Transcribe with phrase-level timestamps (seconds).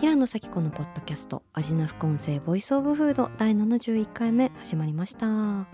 [0.00, 5.66] 平野紗季子のポッドキャスト味な副音声 Voice of Food 第71回目始まりました。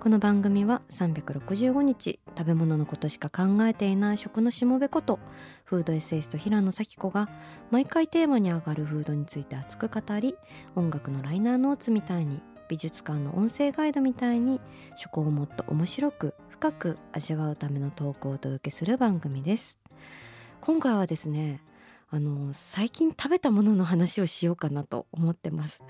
[0.00, 5.18] この番組は365日食べ物のことしか考えていない食のしもべこと
[5.64, 7.28] フードエッセイスト平野紗季子が
[7.70, 10.36] 毎回テーマに上がるフードについて熱く語り
[10.74, 14.58] 音楽のライナーノーツみたいに美術館の音声ガイドみたいに
[14.96, 19.78] 食をもっと面白く深く味わうためのトークをお届けする番組です。
[20.62, 21.60] 今回はですね
[22.12, 25.80] あの最近食べたものの話をしようかなと思ってます。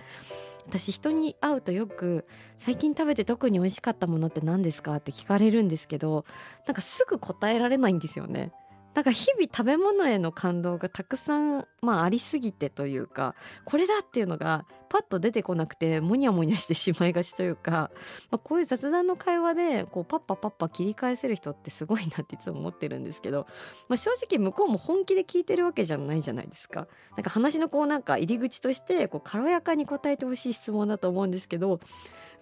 [0.67, 2.27] 私人に会うとよく
[2.59, 6.27] 最近食べて特に美味しかったものって何ですかって聞かれるんですけど
[6.67, 8.53] なんかすぐ答えられないんですよね。
[8.95, 17.93] なんか日々食べ物への感動がたくさん、まあ、ありすぎてというかこれだっていうのがパッと出てこなくてモニャモニャしてしまいがちというか、
[18.31, 23.47] まあ、こういう雑談の会話でこうパッパパッパ切り返せる人ってすごいなっていつも思ってるんですけど、
[23.89, 26.89] まあ、正直向こうも本気で聞いてるわけじゃないじゃないですか。
[27.17, 31.79] なんか話のこうなんか入り口としてこう軽やかに答えてほしい質問だと思うんですけど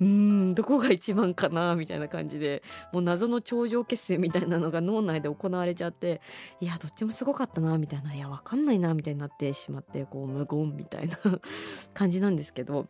[0.00, 6.20] うんどこが一番かなみたいな感じでもう謎の頂上決戦みたいなのが脳内で行われちゃって
[6.60, 11.16] いやどっちもすごかったなみたいないやわかんないなみたいになってしまってこう無言みたいな
[11.94, 12.86] 感じなんですけど。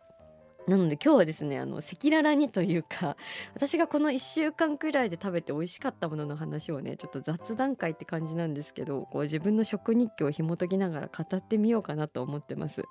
[0.69, 3.17] なので今日はですねあの赤裸々にというか
[3.55, 12.83] 私がこの1週間くらいで食べて美味しかったものの話をねちょっと雑談会って感じなんですけどこう自分の食日記を紐解きながら語ってみようかなと思ってます。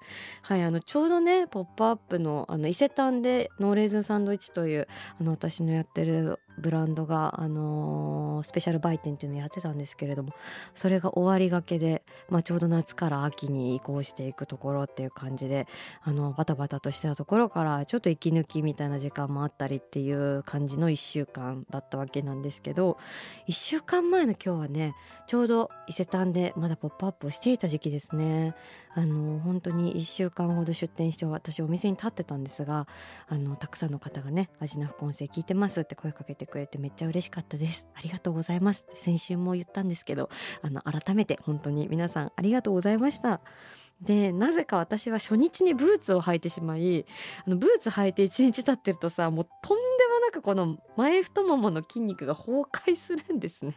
[0.42, 4.88] はいあのちょうどね「ポップアップのあの伊勢丹でノーレーズンサンドイッチという
[5.20, 10.32] あの私のやってるブランドが、あのースペシャル売店っていうのをやってたんですけれども
[10.74, 15.66] それが終わりがけで、まあ、ちょうど夏から秋に移行していくところっていう感じで
[16.02, 22.98] あのバタバタとしてたところからちょっと息抜きみたいな時間もあったりっていう感じの1週間だったわけなんですけど
[23.48, 24.94] 1週間前の今日はね
[25.26, 28.54] ちょうど伊勢丹でまだ「ポップアップをしていた時期ですね。
[28.94, 32.88] あの本当に1週間ほど出店して私お店に立ってたんですが
[33.28, 37.86] あのたくさんの方がね「味な副音声聞いてます」って声かけてくれてめっちゃ嬉しかったです。
[37.94, 38.84] ありがとうございます。
[38.88, 40.30] って先週も言ったんですけど
[40.62, 43.40] あの改めて本当に皆さんありがとうございました。
[44.00, 47.04] でなぜか私は初日にブーツを履いてしまい
[47.46, 53.74] あのブーツ履いて1日経ってるとさもうとんでもなくこの前太ももの筋肉が崩壊するんですね。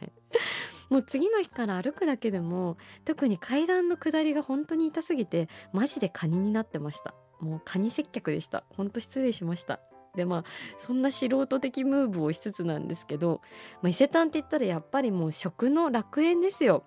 [0.90, 7.16] もう次の日から歩くだけでも特に階段の下りが本当に痛すぎてマジでカニになってました。
[7.40, 8.64] もうカニ接客でした。
[8.70, 9.80] 本当失礼しました。
[10.16, 10.44] でまあ
[10.78, 13.42] そんな素人的ムーブをしつつなんですけど、
[13.82, 16.84] まあ、伊勢丹って言ったらやっぱりもう食の楽園ですよ。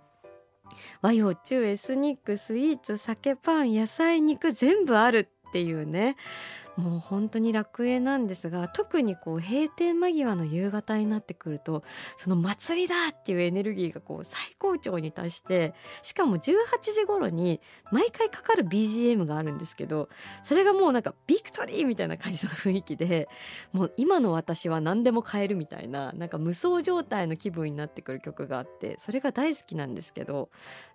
[1.03, 6.17] 和洋中エスニックスイーツ酒パン野菜肉全部あるっていうね。
[6.77, 11.85] もう本当に楽園なんですが特にこう閉店間際の夕方になってくると
[12.17, 16.53] その祭りだっていうエネルギーがこう最高潮に達してしかも18
[16.83, 17.61] 時頃に
[17.93, 20.09] 毎回かかる BGM があるんですけど
[20.43, 23.29] それがもうなんかビクトリーみたいな感じの雰囲気で
[23.73, 30.49] もう今の私は何でも買えるみたいななんか無双状態の気分になってくる曲があってそれが大好きなんですけど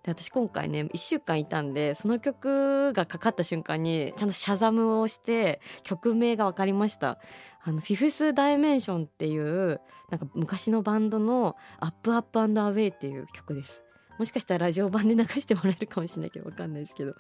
[0.04, 7.20] で私今回ね1週間いたんでその曲がかかった瞬間にちゃんとシャザムをして曲名が分かりました。
[7.62, 13.84] あのフィフスダイメンションっていうなんか昔のバンドのアップアップアンドアウェイっていう曲です。
[14.20, 17.16] もしかしたらラジオ版で流してもらえるかもしれないけど分かんないですけど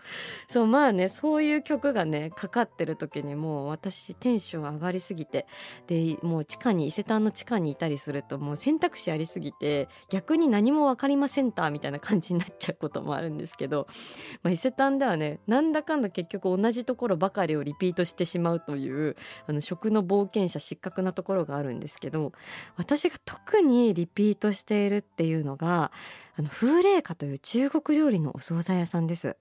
[0.48, 5.46] そうまあねそういう曲がねかかってる時にもう私テンション上がりすぎて
[5.88, 13.88] でもう地下に伊勢丹の地下にいたりするともう選択肢ありすぎて逆に何も分かりませんたみたいな感じになっちゃうこともあるんですけど、
[14.44, 19.16] まあ、伊勢丹ではねなんだかんだ結局同じところばかりをリピートしてしまうという
[19.48, 22.32] あの食の冒険者失格なところがあるんですけど
[22.78, 25.92] 私が特にリピートしているっていうのが
[26.40, 29.36] あの風冷花という中国料理のお惣菜屋さんです。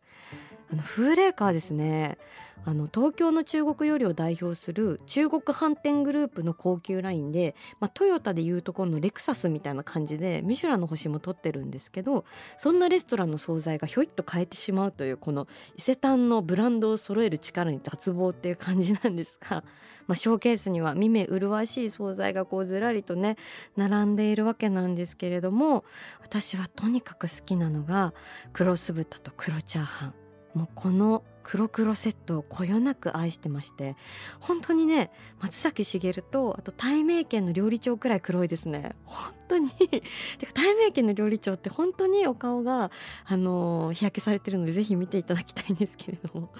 [0.70, 2.19] あのフーレーカーですね
[2.65, 12.25] あの東京の中国料理を代表する中国飯店グループの高級ラインで、まあ、トヨタでいうところのレクサスみたいな感じでミシュランの星も取ってるんですけど
[12.59, 19.65] そんなレストランの惣菜がひょいっと変えてしまうというこの伊勢丹のブランドを揃える力に脱帽っていう感じなんですが、
[20.06, 23.37] まあ、ショーケースには見目麗しい惣菜がこうずらりとね
[23.76, 25.85] 並んでいるわけなんですけれども
[26.20, 28.12] 私はとにかく好きなのが
[28.53, 30.27] 黒酢豚と黒チャーハン。
[30.58, 33.94] もうこの黒黒セットをこよなく愛してまして
[34.40, 38.96] 本当にね松崎しげるとあと大名家の料理長くらい黒いですね。
[39.05, 39.70] 本当に。
[39.70, 42.90] てか大名家の料理長って本当にお顔が
[43.25, 46.50] あの日焼けされてるのでぜひ見ていただきたいんですけれども。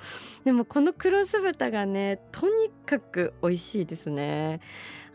[0.45, 4.61] でもこの黒酢豚がねとにかく美味しいですね。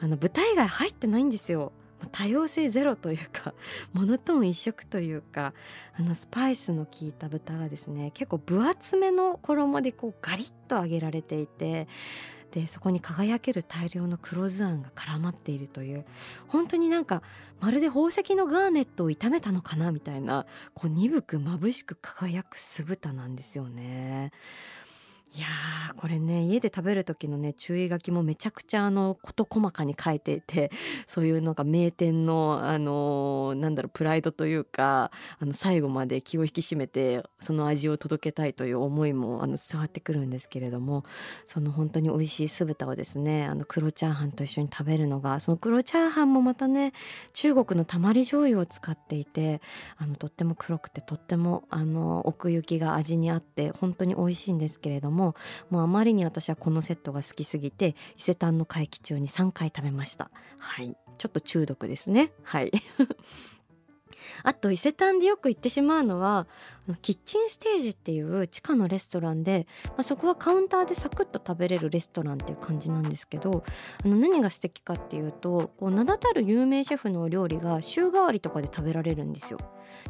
[0.01, 1.71] あの豚以外入ってないんですよ。
[2.11, 3.53] 多様性ゼロというか
[3.93, 5.53] モノトーン一色というか
[5.97, 11.87] あのスパイスの効いた豚がですね結構分厚めの衣でこうガリッと揚げられていて
[12.53, 16.05] でそこに輝ける大量の黒酢あんが絡まっているという
[16.47, 17.23] 本当になんか
[17.59, 20.45] まるで宝石のガーネットを炒めたのかなみたいな
[20.75, 24.31] こう鈍く眩しく輝く酢豚なんですよね。
[25.35, 30.69] いやーこれね家で食べる時のね注意書きもめちゃくちゃあの事細かに書いていて
[31.07, 35.09] そういうのが名店のあのー、なんだろうプライドというか
[35.39, 41.03] あの最後まで気を引き締めてその味を届けたいという思いもあの伝わってくるんですけれども
[41.47, 46.93] その本当に美味しい酢豚をですねあの黒チャーハンと一緒に食べるのがその黒チャーハンもまたね
[47.33, 49.61] 中国のたまり醤油を使っていて
[49.97, 55.35] あのとっても黒くてとってもあの奥行きが味にあって本当に美味しいんですけれどもも
[55.69, 60.29] もうあまりに私はこのセットが好きすぎて伊勢丹の会期中に3回食べました。
[60.59, 60.97] はい。
[61.17, 62.31] ちょっと中毒ですね。
[62.43, 62.71] はい。
[64.43, 66.47] あと伊勢丹でよく行ってしまうのは
[67.01, 73.63] キッチンステージっていう地下のレストランで、まあ、そこはカウンターでサクッと食べれるレストランっていう感じなんですけど
[74.03, 79.59] あの何が素敵かっていうとこう名だたる有名シェフのお料理が週替わりとかで食べられるんですよ。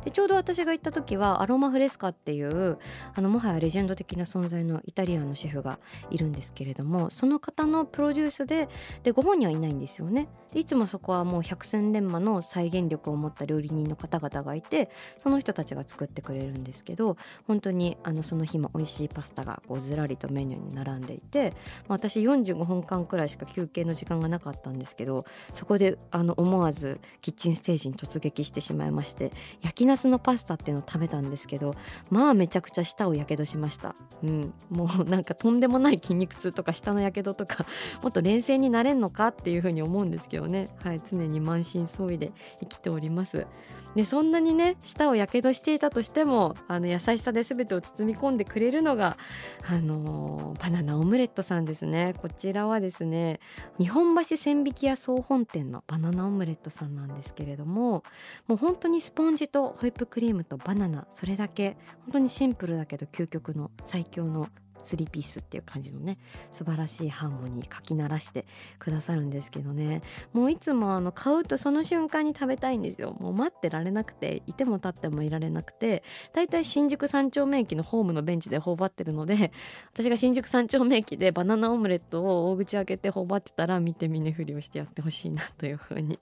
[0.03, 2.77] でちょうど私が行った時はアロマフレスカっていう
[3.13, 5.79] あのもはやレジェンド的な存在のイタリアンのシェフが
[6.09, 8.69] いるんですけれどもその方のプロデュースで
[9.03, 10.27] でご本人はいないんですよね。
[10.53, 17.17] いつもそこはもう百戦錬磨の再現力を持った料理人の方々がいてその人たちが作ってくれるんですけど
[17.47, 21.51] 本当にあのその日も美味しいパスタがこうずらりとメニューに並んでいて、
[21.87, 29.31] まあ、私45分間くらいしか休憩の時間がなかったんですけどそこであの思わずキッチンステージに突撃してしまいまして
[29.61, 31.75] 焼きなすのパスタっていうのを食べたんですけど
[32.09, 37.65] まあめちゃくちゃ舌をやけどしました、うん、もうなんかとんでもない筋肉痛とか舌のやけどとか
[38.01, 42.31] もっと冷静になれんのかっていうふうに思うんですけどね、はい、常に満身創痍で
[42.61, 43.45] 生きております。
[43.95, 49.17] でそんなにね舌をやけどしていたとしてもあの優しさで全てを包み込んでくれるのが
[49.67, 52.13] あのバナナオムレットさんですね。
[52.17, 53.39] こちらはですね
[53.77, 58.03] 日本橋千引屋総本店のバナナオムレットさんなんですけれども
[58.47, 64.47] もう本当にスポンジとホイップクリームとバナナそれだけ本当にシンプルだけど究極の最強の
[64.79, 66.17] 3ピースっていう感じのね
[66.51, 68.45] 素晴らしいハーモニーかき鳴らして
[68.79, 70.01] くださるんですけどね
[70.33, 76.03] もういつもあの買うとその瞬間に食べたいんですよもう待ってられなくていても立ってもいられなくて
[76.33, 79.51] だいたい新宿三丁目駅のホームのベンチで頬張ってるので
[79.93, 86.19] 私が新宿三丁目駅でバナナオムレットを大口開けて頬張ってたら見て見ぬふりをしてやってほしいなというふうに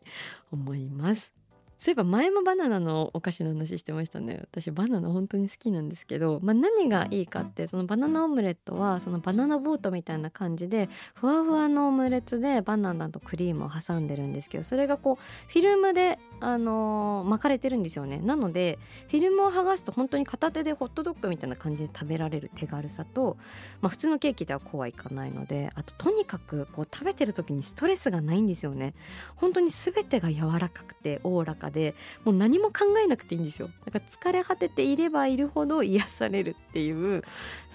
[0.51, 1.40] 思います。
[1.81, 4.39] そういえば前もバナナのお菓子の話してましたね。
[4.43, 18.19] 私バナナ本当に好きなんですけど、まあ、何がいいかってそのバナナオムレットはそのバナナボートみたいな感じでふわふわのオムレツでバナナとクリームを挟んでるんですけどそれがこうフィルムであのー、巻かれてるんですよね。
[18.19, 18.77] なので
[19.09, 23.37] フィルムを剥がすと本当に片手でホットドッグみたいな感じで食べられる手軽さと、
[23.81, 28.93] まあ、普通のケーキではこうはいかないのであととにかくこう食べてる時にストレスがないんですよね。
[29.35, 33.69] 本当に全てが柔らかくておおらかでもう何も考えなくていいんですよ。
[33.85, 37.23] だから疲れ果てていればいるほど癒されるっていう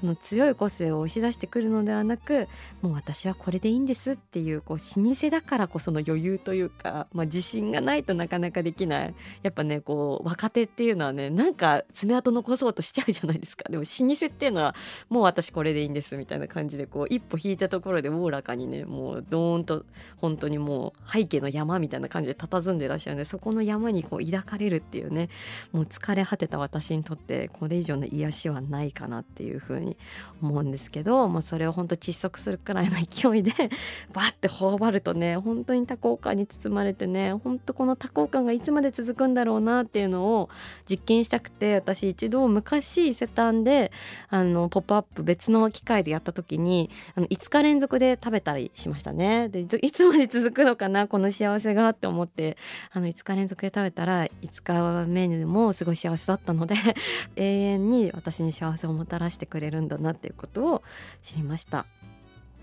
[0.01, 2.49] その強い個性を押し出してくるのではなく
[2.83, 9.15] もう私はこれでいいんですっていうこう老舗だからこその余裕というか、まあ、自信がないとなかなかできない。
[9.43, 13.65] やっぱねこう若手っていうのはねなんか爪痕残そうとしちゃうじゃないですか。
[13.69, 14.75] でも老舗っていうのは
[15.09, 19.85] もう私これでいいんですみたいな感じでこう一歩引いたところでおおらかにねもうドーンと
[20.17, 25.29] 本当にもう背景の山みたいな感じで佇んでらっしゃるんでそこの山頭にこう抱かれるっていうね
[25.73, 29.97] もう疲れ果てた私にとってこれ以上の癒しはないかなっていうふうに
[30.43, 33.53] 思うんですけど、まあ、それを本当窒息するくらいの勢いで
[34.13, 40.49] バッて頬張るとね本当に多幸感に包まれてね本当この多幸感がいつまで続くんだろうなっていうのを
[40.89, 43.93] 実験したくて私一度昔伊勢丹で
[44.29, 49.49] あのポップアップ別の機会でやった時にあの5日連続で食べたりしましたね。
[49.49, 52.57] でいつまで続くのかなこの幸せがって思って
[52.93, 56.77] あの5日連続で食べたら5日メニューもすごい幸せだったので
[57.37, 60.83] 永遠に私に幸せをもたらしてくれるんだなっていうことを
[61.21, 61.85] 知りました。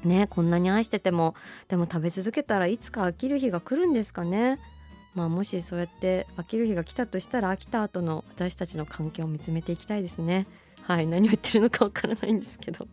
[0.04, 1.36] ねこんなに愛してても
[1.70, 4.58] でも食べ続けたらいつか飽きる日が来るんですかね。
[5.14, 10.48] まあもしそうやって飽きる日が来たとしたら飽きた後の私たちの関係を見つめていきたいですね。
[10.82, 12.88] はい何を言ってるのかわからないんですけど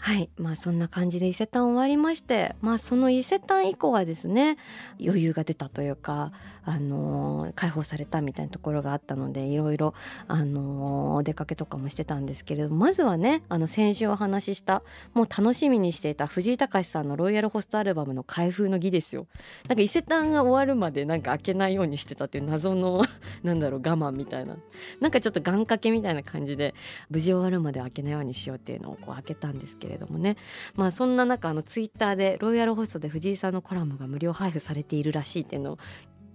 [0.00, 0.30] はい。
[0.38, 4.56] まあそんな感じで伊勢丹終わりましてまあその伊勢丹以降はですね
[5.00, 6.32] 余裕が出たというか
[6.64, 9.94] あの、解放されたみたいなところがあったのでいろいろ
[10.28, 14.82] あの、お出かけとかもしてたんですけれどまずはねあの先週お話しした
[15.14, 19.26] もう楽しみにしていた藤井隆さんのロイヤルホストアルバムの開封の儀ですよ。
[19.68, 23.02] なんか伊勢丹が終わるまでなんか開けないようにしてたっていう謎の
[23.42, 24.56] なんだろう我慢みたいな。
[25.00, 26.74] なんかちょっと願掛けみたいな感じで
[27.08, 30.36] 無事終わるまで開けないようにしようっていうのをこう開けたんですけどれどもね。
[30.74, 35.78] まあそんな中あのツイッターでロイヤルホストで藤井さんのコラムが無料配布されているらしいっていうのを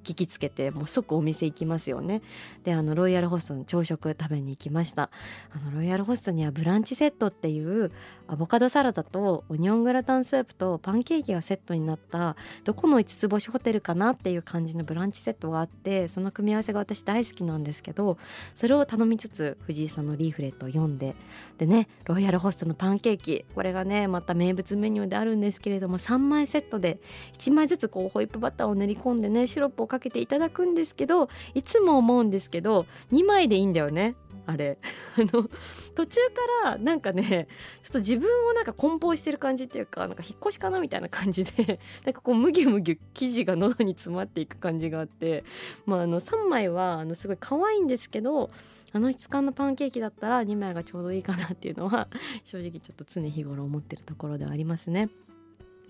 [0.06, 2.22] 聞きつけてもう即お店行きますよね。
[2.64, 5.10] であのロイヤルホストの朝食食べに行きました。
[5.52, 7.92] あのロイヤルホストにはブランチセットっていう
[8.28, 18.18] アボカドサラダとオニオングラタンスープとパンケーキがセットになったどこの5つ星ホテルかなっていう感じのブランチセットがあってその組み合わせが私大好きなんですけど
[18.56, 21.16] それを頼みつつ藤井さんのリーフレットを読んで
[21.58, 27.00] でねロイヤルホストのパンケーキこれがねまた名物メニューであるんですけれども3枚セットで
[27.38, 34.78] 1枚ずつこうホイップバターを練り込んでねシロップをかかけていただくんですけどいつも思うんですけど2枚でいいんだよねあれ
[35.18, 35.50] あの
[35.96, 37.48] 途中からなんかね
[37.82, 45.44] ちょっと自分をなんか梱包してる感じっていうかなんか引っ越しかなみたいな感じで なんかこうむぎゅむぎゅ生地が喉に詰まっていく感じがあって、
[45.86, 48.52] まあ、あの3枚はあのすごい可愛いんですけど
[48.92, 52.08] あの質感のパンケーキだったら2枚がちょうどいいかなっていうのは
[52.44, 55.10] 正直ちょっと常日頃思ってるところではありますね。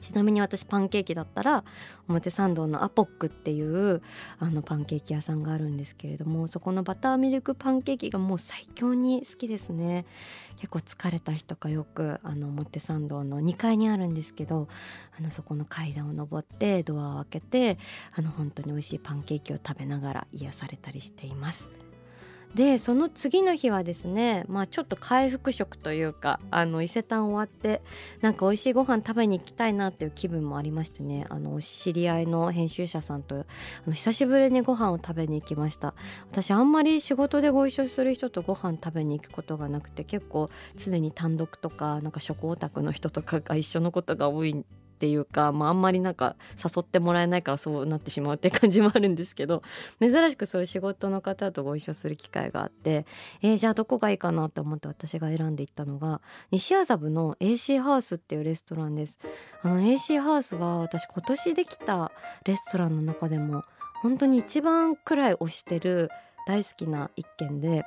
[0.02, 1.64] ちなみに私パンケーキだったら
[2.08, 4.02] 表参道のアポックっていう
[4.40, 10.06] あのパンケーキ屋さんがあるんですけれどもそこのバターミルクパンケーキがもう最強に好きですね
[10.58, 14.68] 結構疲れた日とかよくあの表参道の2階にあるんですけど
[15.18, 17.78] あのそこの階段を上ってドアを開けて
[18.16, 21.85] あの本当に美味しいパンケーキを食べながら癒されたりしています。
[22.56, 27.82] でその次の日はですね、まあ、ちょっと回復食というかあの伊勢丹終わって
[28.22, 33.46] なんか美味しいご飯食べに行きたいなっていう気分もありましてねあの知り合いの編集者さんとあ
[33.86, 35.94] の久しぶりにご飯を食べに行きました。
[36.32, 49.62] 私あんまり仕事でご一緒する人とご飯食べに行くことがなくて結構常に単独とかなんか食オタクの人とかが一緒のことが多いっていうか、まあ、あんまりなんか誘ってもらえないからそうなってしまうって感じもあるんですけど
[50.00, 53.06] 珍しくそういう仕事の方とご一緒する機会があって
[53.42, 56.22] えー、じゃあどこがいいかなと思って私が選んでいったのが
[56.52, 59.18] 西麻布の AC ハウスっていうレストランです。
[59.62, 62.12] あの AC ハウスは私今年できた
[62.46, 63.64] レストランの中でも
[64.02, 66.10] 本当に一番くらい推してる
[66.48, 67.84] 大好きな一軒で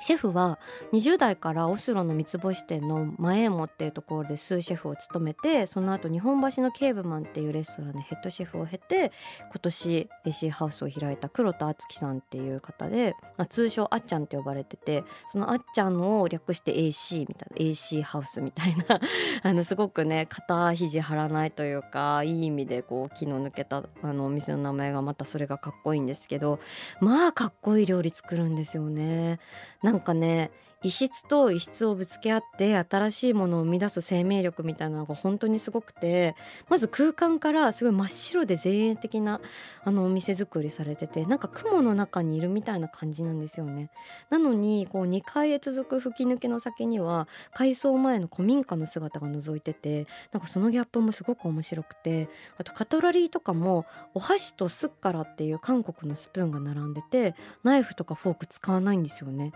[0.00, 0.58] シェフは
[0.92, 9.12] 20代からオスロの三つ星店のマエーモっていうところでスーシェフを務めてその後日本橋のケーブマンっていうレストランでヘッドシェフを経て
[9.50, 13.14] 今年 AC ハウスを開いた黒田敦樹さんっていう方で、
[13.48, 19.00] 通称あっちゃんって呼ばれててそのあっちゃんを略して AC みたいな AC ハウスみたいな
[19.42, 26.58] あのすごくね肩肘張らないというかいい意味でこう気の抜けたあのお店の名前がまたそれがかっこいいんですけど
[27.00, 29.40] まあかっこいい料理作るんですよね。
[29.84, 30.50] なんかね
[30.84, 36.36] 異質と異質をぶつけ合って新しいものを生み出す生命力みたいなのが本当にすごくて
[36.68, 39.40] まず空間からすごい真っ白で前衛的な
[39.82, 43.90] あのお店作りされててなんか雲の中にいるみたいな感じなんですよね。
[44.28, 59.52] なのにこう2階へ続く吹き抜けの先には改装前の古民家の姿が覗いててなんかそのギャップもすごく面白くてあとカトラリーとかもお箸とスッカラっていう韓国のスプーンが並んでてナイフとかフォーク使わないんですよね。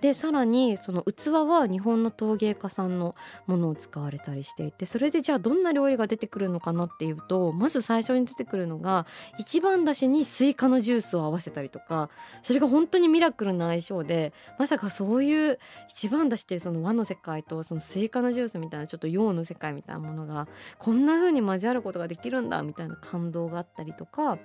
[0.00, 3.14] でさらにその器は日本の陶芸家さんの
[3.46, 9.06] ものを使われたりしていてそれでじゃあどんな料理が出てくるのかなっていうとまず最初に出てくるのが
[9.38, 12.10] 一番だしにスイカのジュースを合わせたりとか
[12.42, 15.58] それが本当にミラクルな相性でまさかそういう
[15.88, 20.48] 一番だしっていうその和の世界とそのスイカのジュースみたいなちょっと洋の世界みたいなものが
[20.78, 24.38] こんな風に交わることができるんだみたいな感動があったりとか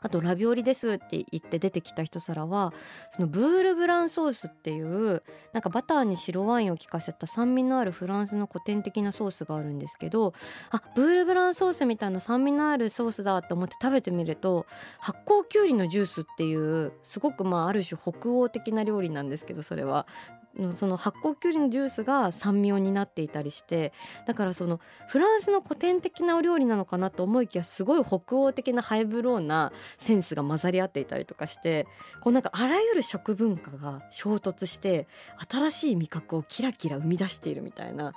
[0.00, 2.72] あとラビオリですって言って出てきた一皿は
[3.10, 10.34] そのブールブランソースっていうなんかバターに白ワインを効かせた酸味のあるフランスの古典的なソースがあるんですけど
[10.70, 14.66] あブールブランソースみたいな酸味のあるソースだと思って食べてみると
[14.98, 20.06] 発酵きゅうりのジュースっていうすごくまあある種北欧的な料理なんですけどそれは。
[20.74, 23.92] その発酵きゅうりのジュースが酸味を担っていたりして
[24.26, 31.86] だからそのフランスの古典的なお料理なのかなと思いきやすごい北欧的なハイブローなセンスが混ざり合っていたりとかして
[32.20, 35.08] こうなんかあらゆる食文化が衝突して
[35.48, 38.12] 新しい味覚をキラキラ生み出しているみたいな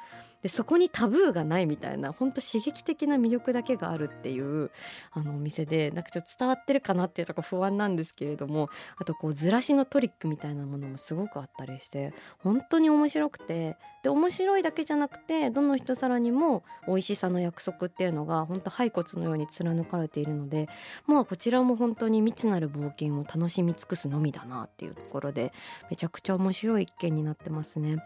[0.46, 4.70] でそこにタブーがないみたいな本当刺激的な魅力だけがあるっていう
[5.12, 20.70] あのお店でなんかちょっと伝わってるかなっていうとこ不安なんですけれどもあとこうずらしのトリックみたいなものもすごくあったりして本当に面白くてで面白いだけじゃなくてどの一皿にも美味しさの約束っていうのが本当骸骨のように貫かれているので
[21.08, 25.52] まあこちらも本当に未知なる冒険を楽しみ尽くすのみだなっていうところで
[25.90, 27.98] めちゃくちゃ面白い一軒になってますね。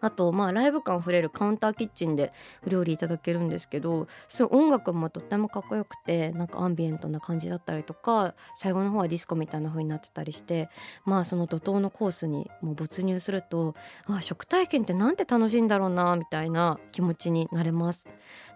[0.00, 2.32] あとまあライブ感あふれるカウンターキッチンで
[2.66, 10.68] お料理いただけるんですけどそう音楽もとってもかっこよくてなんかアンビエントな感じだったりとか最後の方はディスコみたいな風になってたりして
[11.04, 13.74] まあその怒涛のコースにもう没入すると
[14.06, 18.06] あ食体験ってなんて楽しいんだろうなみたいな気持ちになれます。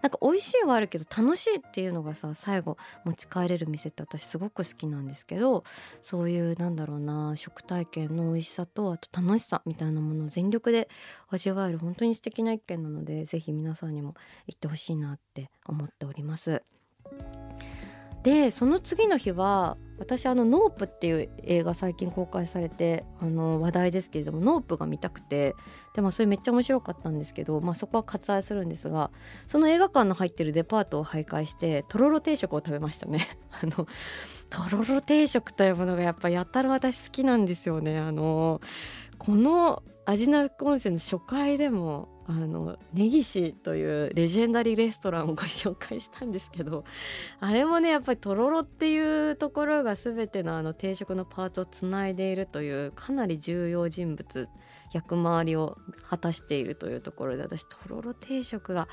[0.02, 5.64] なんか美味しいはあるけど楽しいっていうのがさ最後持ち帰れる店って私すごく好きなんですけど
[6.02, 10.88] そういうなんだろうな食体験の美味しさとあと楽しさみたいなものを全力で
[11.30, 14.14] 味わえる本当に素敵な一軒なので是非皆さんにも
[14.47, 16.62] 行ってほしいなって思っております。
[18.23, 25.54] でその次の日は私あの「NOPE」っていう映画最近公開されてあの話題ですけれども NOPE が見たくて
[25.94, 29.11] でもそれめっちゃ面白かったんですけど、まあ、そこは割愛するんですが
[29.47, 33.21] その映画館の入ってるデパートを徘徊してとろろ定食を食べましたね。
[33.62, 33.87] あの
[34.50, 37.99] とろろ定食というものがやっぱやたら私好きなんですよね。
[37.99, 38.61] あの
[39.25, 46.83] この味な副温泉の初回でもあの根岸というレジェンダリーレストランをご紹介したんですけど
[47.38, 54.49] あれもねやっぱりとろろっていうところが全てのあの定食のパーツをつないでいるというかなり重要人物
[54.93, 58.88] 役回りを果たしているというところで私とろろ定食が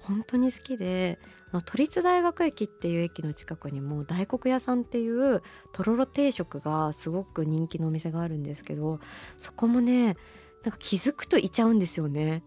[0.00, 1.18] 本当に好きで
[1.60, 5.42] 都立大学駅っていう駅の近くにも大黒屋さんっていう
[5.72, 9.00] とろろ定食がすごく人気のお店があるんですけど
[9.38, 10.16] そこもね
[10.64, 12.42] なんか気づくといちゃうんですよね。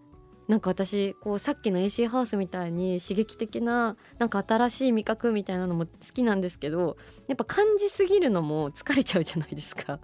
[0.48, 6.98] なんか私こうさっきの AC ハウスみたいに刺激的ななんか新しい味覚みたいなのも好きなんですけど
[7.28, 10.00] やっぱ感じすぎるのも疲れちゃうじゃないですか。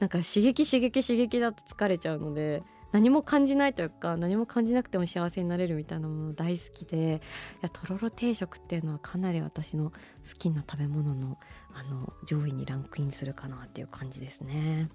[0.00, 7.20] なんか刺激刺激刺激だと疲れちゃうので何も感じないというか何も感じなくても幸せになれるみたいなもの大好きで
[7.56, 9.94] いやとろろ定食っていうのはかなり私の好
[10.38, 11.38] きな食べ物の
[11.74, 14.88] あの上位にランクインするかなっていう感じですね。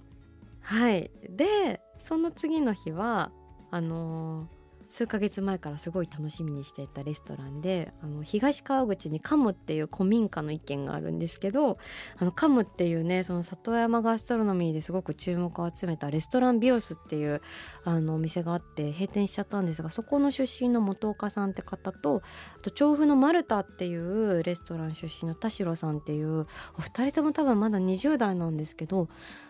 [0.62, 3.32] はいでその次の日は
[3.72, 4.63] あのー
[4.94, 11.80] 数ヶ月前からすごい楽しみにしていたレストランであの東川口にカムっていう古民家の一軒があるんですけど
[12.20, 17.42] あのカムっていうねその里山ガストロノミーですごく注目を集めたレストランビオスっていう
[17.86, 22.22] あのお店があって閉店しちゃったんですがそこの出身の元岡さんって方と
[22.56, 26.46] あと調布のマルタっていうレストラン出身の田代さんっていう
[26.78, 29.10] お二人とも多分まだ20代なんですけど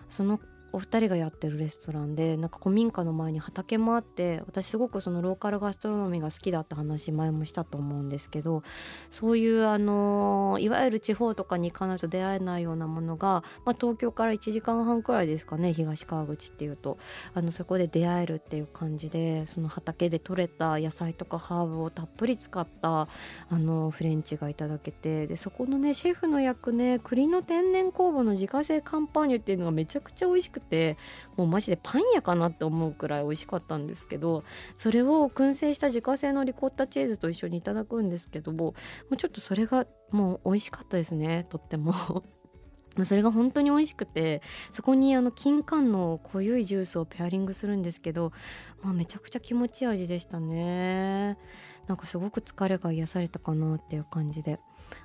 [0.10, 0.40] その
[0.74, 8.64] お二人がやってるレストランでなんか古民家の前に畑もあって私すごくそのローカルガストロノミーが好きだって話前もしたと思うんですけど
[9.10, 16.98] そういうあのいわゆる地方とかに行かないと出会えないようなものが、まあ、東京から1時間半くらいですかね東川口っていうと。
[17.34, 23.08] あのそこで出会えるっていう感じでその畑で採れた野菜とかハーブをたっぷり使った
[23.50, 30.63] あのフレンチがいただけてでそこのねシェフの役ね栗の天然酵母の自家製カンパーニュっていうのがめちゃくちゃ美味しくて
[31.36, 34.44] もうマジでパン屋かなって思うくらい美味しかったんですけど
[34.76, 38.74] それを燻製した自家製のリコッタチーズと一緒にいただくんですけどもも
[39.12, 41.94] うちょっとそれがもう美味しかったですねとっても。
[43.06, 48.32] それが本当に美味しくてそこにあの金柑の濃ゆいジュースをペアリングするんですけど、
[48.84, 51.40] まあ、めちゃくちゃ気持ちいい味でしたね。
[51.88, 54.60] なんかすごく疲れが癒されたかなっていう感じで。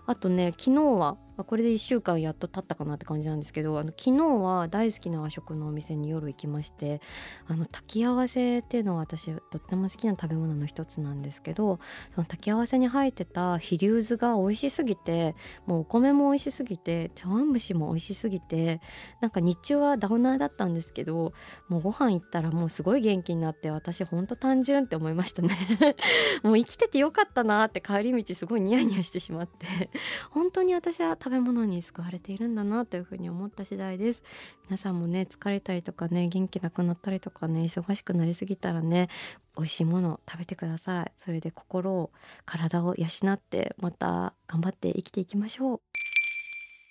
[0.06, 7.00] あとね昨日はこれで1週間やっと経ったかなって感じなんですけどあの昨日は大好きな和食のお店に夜行きまして
[7.46, 11.78] あの炊き合わせっていうのは私とっても好きな食べ物の一つなんですけど
[12.14, 15.36] その炊き合わせに入ってた飛龍図が美味しすぎて
[15.66, 18.80] もうお米も美味しすぎて茶碗蒸しも美味しすぎて
[19.20, 21.32] なんか日中はダウナーだったんですけど
[21.68, 25.56] もうご飯行ったらもうすごい元気になって私ほんと単純って思いましたね。
[26.42, 29.90] もういきててよかったなって帰り道すごいニヤニヤしてしまって
[30.30, 34.22] 本当に私は食べ物に救われているんだなというふうに思った次第です。
[34.64, 39.08] 皆さんもね疲れたりとかね元気なくなったりとかね忙しくなりすぎたらね
[39.56, 41.12] 美味しいものを食べてください。
[41.16, 42.10] それで心を
[42.44, 45.80] 体を養ってまた頑張って生きていきましょう。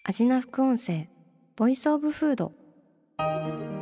[0.05, 1.09] 味な副音声
[1.55, 3.76] ボイスオブフード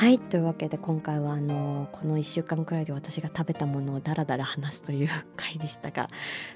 [0.00, 6.08] はいというわけで今回はあのこの1週間くらいで私が食べたものをダラダラ話すという 回でしたが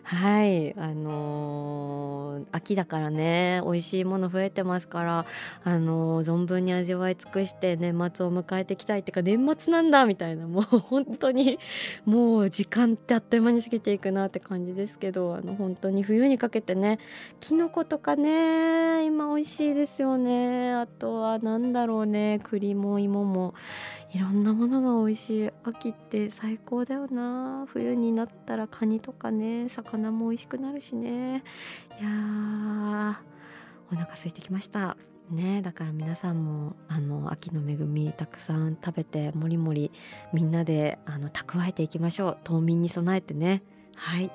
[0.02, 5.26] はいあのー、秋だからね美味しいもの増えてますから
[5.62, 11.58] あのー、存分に味わい尽くして年末を迎えていきたいっていうか年末なんだみたいなもう 本当に
[12.06, 16.98] もう時間ってあっという間に過ぎていくなって感じですけどあの本当に冬にかけてね
[17.40, 20.72] きのことかね今美味しいですよね。
[20.72, 23.54] あとは何だろうね栗も芋もも
[24.12, 25.50] いろんなものが美味しい。
[25.64, 27.66] 秋って最高だよな。
[27.68, 31.42] 冬になったらカニとかね魚も美味しくなるしね。
[32.00, 33.20] いや
[33.92, 34.96] お腹空いてきました。
[35.30, 39.90] ねだから皆さんもあの秋の恵みたくさん食べてもりもり
[40.34, 42.38] みんなであの蓄えていきましょう。
[42.44, 43.62] 冬眠に備えてね。
[43.96, 44.30] はい。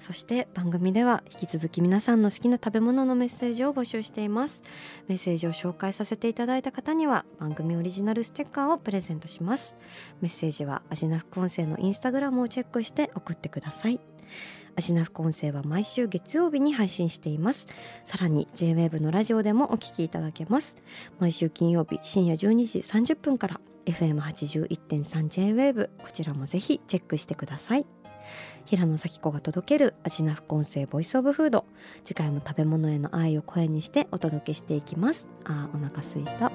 [0.00, 4.62] そして番組では引き続き皆さんの好きな食べ物のメッセージを募集しています。
[5.08, 9.76] メッセージを紹介させていただいた方には番組オリジナルステッカーをプレゼントします。
[10.20, 14.00] メッセージはアジナ副音声のインスタグラムをチェックして送ってください。
[14.76, 17.66] アジナ副音声は毎週月曜日に配信しています。
[18.06, 20.76] さらに JWAVE のラジオでもお聞きいただけます。
[21.18, 27.99] 毎週金曜日深夜12時30分から FM81.3JWAVE こちらもぜひチェックしてください。
[28.66, 31.64] 平野咲子が届ける味な副音声ボイスオブフード。
[32.04, 35.28] 次回も食べ物への愛を声にしてお届けしていきます。
[35.44, 36.52] あーお腹すいた。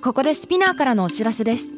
[0.00, 1.77] ここで SPINEAR からのお知らせです。